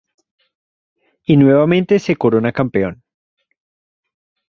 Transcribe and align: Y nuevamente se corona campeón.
Y 1.25 1.37
nuevamente 1.37 1.99
se 1.99 2.15
corona 2.15 2.51
campeón. 2.51 3.03